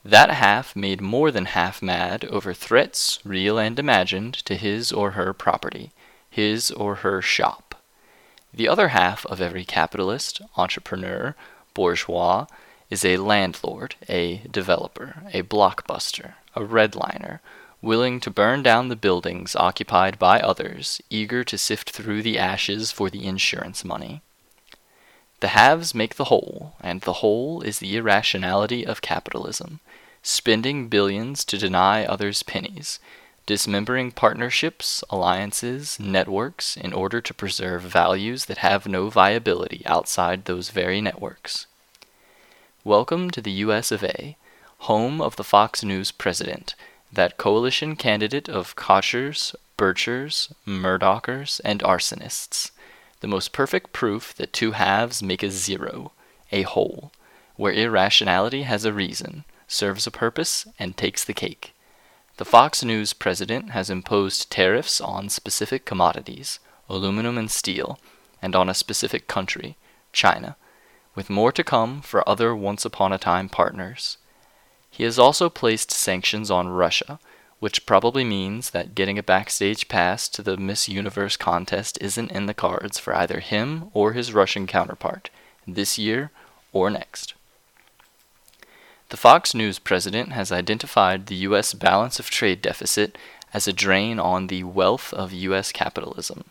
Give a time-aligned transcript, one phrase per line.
[0.05, 5.11] That half made more than half mad over threats, real and imagined, to his or
[5.19, 5.91] her property,
[6.35, 7.77] his or her shop.
[8.53, 11.37] The other half of every capitalist, entrepreneur,
[11.75, 12.47] bourgeois
[12.91, 17.41] is a landlord, a developer, a blockbuster, a redliner,
[17.81, 22.91] willing to burn down the buildings occupied by others, eager to sift through the ashes
[22.91, 24.21] for the insurance money.
[25.41, 29.81] The halves make the whole, and the whole is the irrationality of capitalism,
[30.23, 32.99] spending billions to deny others pennies,
[33.47, 40.71] dismembering partnerships, alliances, networks in order to preserve values that have no viability outside those
[40.71, 41.67] very networks.
[42.85, 44.37] Welcome to the US of A,
[44.79, 46.75] home of the Fox News president,
[47.13, 52.71] that coalition candidate of Kochers, Birchers, Murdochers, and arsonists
[53.25, 56.13] the most perfect proof that two halves make a zero,
[56.53, 57.11] a whole,
[57.57, 61.74] where irrationality has a reason, serves a purpose, and takes the cake.
[62.37, 66.59] The Fox News president has imposed tariffs on specific commodities,
[66.89, 67.99] aluminum and steel,
[68.43, 69.77] and on a specific country,
[70.13, 70.57] China,
[71.15, 74.19] with more to come for other once upon a time partners.
[74.91, 77.19] He has also placed sanctions on Russia
[77.65, 82.45] which probably means that getting a backstage pass to the Miss Universe contest isn't in
[82.45, 85.31] the cards for either him or his Russian counterpart,
[85.67, 86.31] this year
[86.75, 87.33] or next.
[89.11, 91.75] The Fox News president has identified the U.S.
[91.75, 93.17] balance of trade deficit
[93.53, 95.73] as a drain on the wealth of U.S.
[95.73, 96.45] capitalism.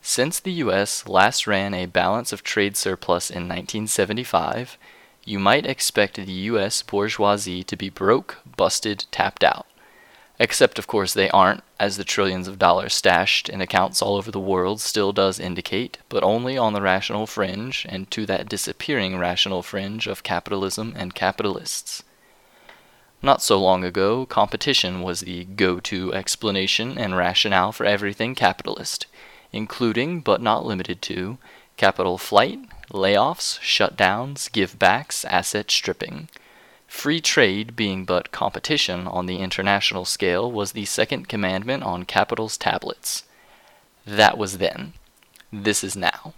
[0.00, 1.08] Since the U.S.
[1.08, 4.76] last ran a balance of trade surplus in 1975,
[5.24, 6.82] you might expect the U.S.
[6.82, 9.66] bourgeoisie to be broke, busted, tapped out.
[10.42, 14.32] Except, of course, they aren't, as the trillions of dollars stashed in accounts all over
[14.32, 19.16] the world still does indicate, but only on the rational fringe, and to that disappearing
[19.16, 22.02] rational fringe of capitalism and capitalists.
[23.22, 29.06] Not so long ago, competition was the go to explanation and rationale for everything capitalist,
[29.52, 31.38] including, but not limited to,
[31.76, 32.58] capital flight,
[32.90, 36.28] layoffs, shutdowns, givebacks, asset stripping.
[36.92, 42.56] Free trade being but competition on the international scale was the second commandment on capital's
[42.56, 43.24] tablets.
[44.06, 44.92] That was then.
[45.50, 46.34] This is now.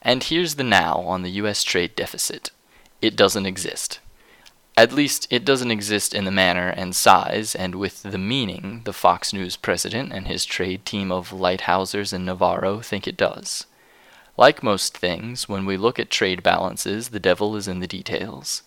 [0.00, 1.62] And here's the now on the U.S.
[1.62, 2.52] trade deficit.
[3.02, 3.98] It doesn't exist.
[4.78, 8.94] At least, it doesn't exist in the manner and size and with the meaning the
[8.94, 13.66] Fox News president and his trade team of Lighthizers and Navarro think it does.
[14.38, 18.62] Like most things, when we look at trade balances, the devil is in the details.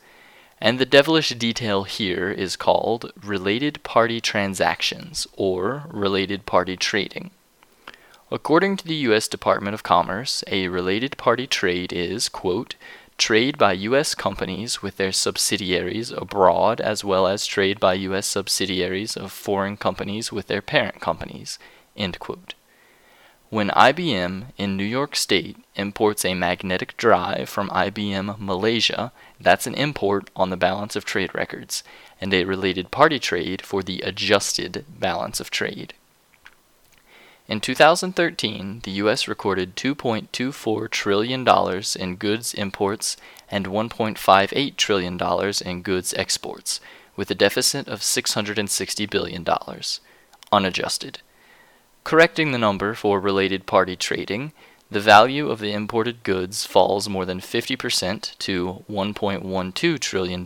[0.60, 7.32] And the devilish detail here is called related party transactions or related party trading.
[8.32, 9.28] According to the U.S.
[9.28, 12.76] Department of Commerce, a related party trade is, quote,
[13.18, 14.16] trade by U.S.
[14.16, 18.28] companies with their subsidiaries abroad as well as trade by U.S.
[18.28, 21.58] subsidiaries of foreign companies with their parent companies,
[21.96, 22.54] end quote.
[23.50, 29.74] When IBM in New York State imports a magnetic drive from IBM Malaysia, that's an
[29.76, 31.82] import on the balance of trade records,
[32.20, 35.94] and a related party trade for the adjusted balance of trade.
[37.48, 39.30] In 2013, the U.S.
[39.30, 41.48] recorded $2.24 trillion
[41.98, 43.16] in goods imports
[43.50, 46.82] and $1.58 trillion in goods exports,
[47.16, 49.46] with a deficit of $660 billion,
[50.52, 51.22] unadjusted.
[52.08, 54.54] Correcting the number for related party trading,
[54.90, 60.46] the value of the imported goods falls more than 50% to $1.12 trillion,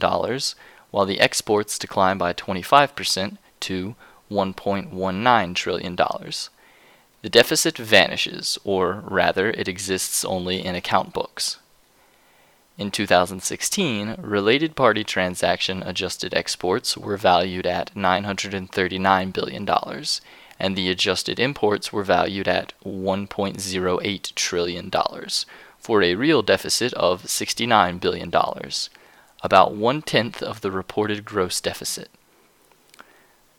[0.89, 3.95] while the exports decline by 25% to
[4.31, 5.95] $1.19 trillion.
[5.95, 11.59] The deficit vanishes, or rather, it exists only in account books.
[12.79, 19.67] In 2016, related party transaction adjusted exports were valued at $939 billion
[20.61, 24.91] and the adjusted imports were valued at $1.08 trillion,
[25.79, 28.31] for a real deficit of $69 billion,
[29.41, 32.11] about one tenth of the reported gross deficit.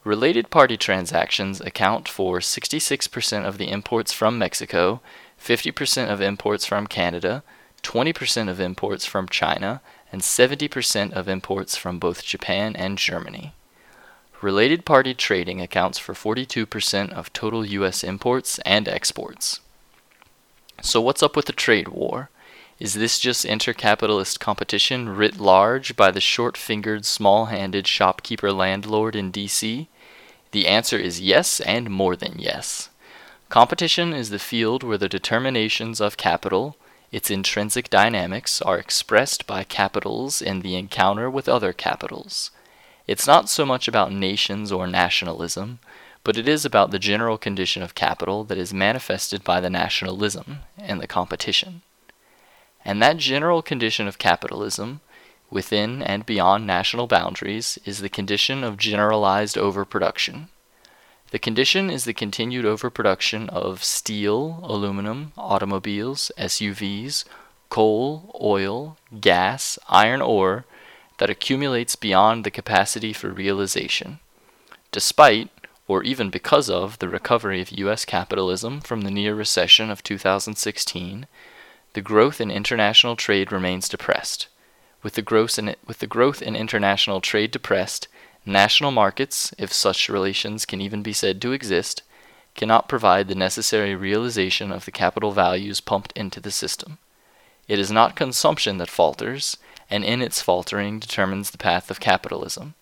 [0.04, 5.00] Related party transactions account for 66% of the imports from Mexico,
[5.44, 7.43] 50% of imports from Canada,
[7.82, 9.82] 20% of imports from China,
[10.12, 13.55] and 70% of imports from both Japan and Germany.
[14.43, 18.03] Related party trading accounts for 42% of total U.S.
[18.03, 19.61] imports and exports.
[20.81, 22.29] So, what's up with the trade war?
[22.81, 29.15] Is this just intercapitalist competition writ large by the short fingered, small handed shopkeeper landlord
[29.15, 29.87] in DC?
[30.50, 32.91] The answer is yes, and more than yes.
[33.49, 36.77] Competition is the field where the determinations of capital,
[37.12, 42.50] its intrinsic dynamics, are expressed by capitals in the encounter with other capitals.
[43.12, 45.81] It's not so much about nations or nationalism,
[46.25, 50.61] but it is about the general condition of capital that is manifested by the nationalism
[50.79, 51.82] and the competition.
[52.87, 55.03] And that general condition of capitalism,
[55.50, 60.49] within and beyond national boundaries, is the condition of generalized overproduction.
[61.32, 67.26] The condition is the continued overproduction of steel, aluminum, automobiles, SUVs,
[67.69, 70.65] coal, oil, gas, iron ore
[71.22, 74.19] that accumulates beyond the capacity for realization.
[74.90, 75.50] Despite,
[75.86, 78.04] or even because of, the recovery of U.S.
[78.04, 81.28] capitalism from the near recession of 2016,
[81.92, 84.48] the growth in international trade remains depressed.
[85.04, 88.08] With the, growth in, with the growth in international trade depressed,
[88.44, 92.02] national markets, if such relations can even be said to exist,
[92.56, 96.98] cannot provide the necessary realization of the capital values pumped into the system.
[97.69, 99.56] It is not consumption that falters,
[99.93, 102.75] and in its faltering determines the path of capitalism.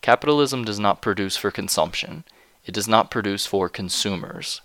[0.00, 2.24] Capitalism does not produce for consumption,
[2.64, 4.60] it does not produce for consumers.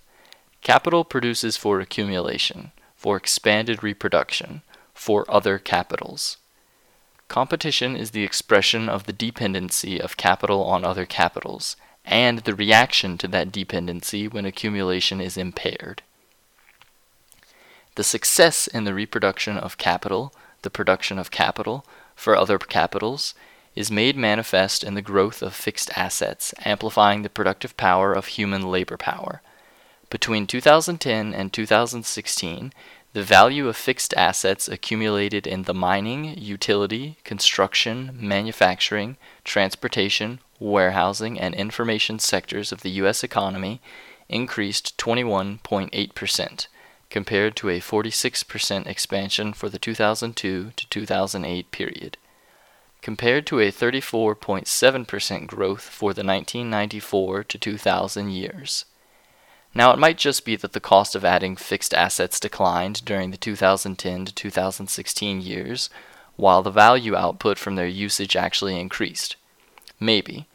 [0.62, 2.72] Capital produces for accumulation
[3.06, 6.38] for expanded reproduction, for other capitals.
[7.28, 13.16] Competition is the expression of the dependency of capital on other capitals, and the reaction
[13.16, 16.02] to that dependency when accumulation is impaired.
[17.94, 20.34] The success in the reproduction of capital,
[20.66, 23.34] the production of capital, for other capitals,
[23.76, 28.64] is made manifest in the growth of fixed assets, amplifying the productive power of human
[28.64, 29.42] labor power.
[30.10, 32.74] Between 2010 and 2016,
[33.14, 39.16] the value of fixed assets accumulated in the mining, utility, construction, manufacturing,
[39.46, 43.24] transportation, warehousing, and information sectors of the U.S.
[43.24, 43.82] economy
[44.28, 46.68] increased 21.8%,
[47.10, 52.18] compared to a 46% expansion for the 2002 to 2008 period.
[53.02, 58.86] Compared to a 34.7% growth for the 1994 to 2000 years.
[59.76, 63.38] Now, it might just be that the cost of adding fixed assets declined during the
[63.38, 65.90] 2010 to 2016 years,
[66.38, 69.36] while the value output from their usage actually increased.
[70.00, 70.48] Maybe.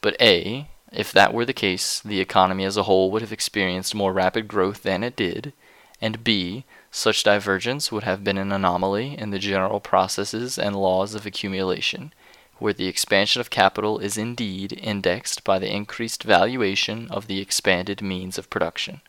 [0.00, 3.94] But A, if that were the case, the economy as a whole would have experienced
[3.94, 5.52] more rapid growth than it did,
[6.00, 11.14] and B, such divergence would have been an anomaly in the general processes and laws
[11.14, 12.12] of accumulation,
[12.58, 18.02] where the expansion of capital is indeed indexed by the increased valuation of the expanded
[18.02, 19.00] means of production.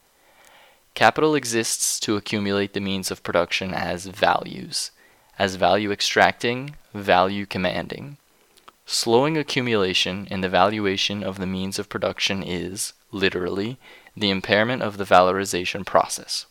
[0.94, 4.92] Capital exists to accumulate the means of production as values,
[5.38, 8.18] as value extracting, value commanding.
[8.86, 13.78] Slowing accumulation in the valuation of the means of production is, literally,
[14.18, 16.48] the impairment of the valorization process.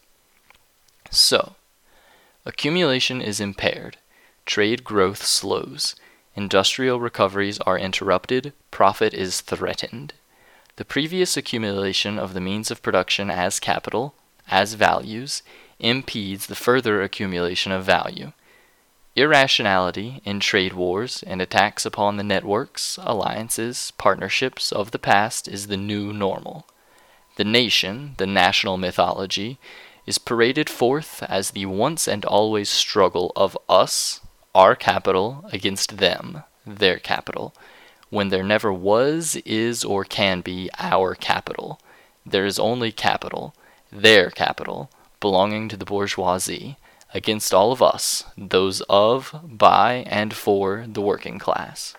[1.11, 1.55] So,
[2.45, 3.97] accumulation is impaired,
[4.47, 5.97] trade growth slows,
[6.35, 10.13] industrial recoveries are interrupted, profit is threatened.
[10.77, 14.15] The previous accumulation of the means of production as capital,
[14.49, 15.43] as values,
[15.81, 18.33] impedes the further accumulation of value.
[19.17, 25.67] Irrationality in trade wars and attacks upon the networks, alliances, partnerships of the past is
[25.67, 26.67] the new normal.
[27.35, 29.59] The nation, the national mythology,
[30.09, 34.23] is paraded forth as the once and always struggle of us,
[34.55, 37.55] our capital against them, their capital,
[38.09, 41.79] when there never was, is, or can be our capital.
[42.25, 43.55] There is only capital,
[43.93, 46.79] their capital, belonging to the bourgeoisie,
[47.13, 51.95] against all of us, those of, by, and for the working class.